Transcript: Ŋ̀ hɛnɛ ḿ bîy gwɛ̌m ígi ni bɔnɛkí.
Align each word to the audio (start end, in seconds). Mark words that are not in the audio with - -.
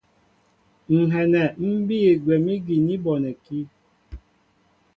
Ŋ̀ 0.97 1.01
hɛnɛ 1.13 1.41
ḿ 1.65 1.69
bîy 1.87 2.09
gwɛ̌m 2.23 2.45
ígi 2.55 2.75
ni 2.85 2.95
bɔnɛkí. 3.03 3.59